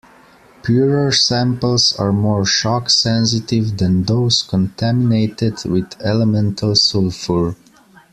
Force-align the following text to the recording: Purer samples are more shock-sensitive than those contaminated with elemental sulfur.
Purer 0.63 1.11
samples 1.11 1.93
are 1.93 2.11
more 2.11 2.43
shock-sensitive 2.43 3.77
than 3.77 4.01
those 4.05 4.41
contaminated 4.41 5.63
with 5.65 5.93
elemental 6.01 6.73
sulfur. 6.75 7.55